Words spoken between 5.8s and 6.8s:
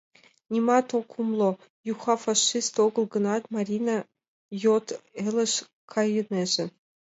кайынеже...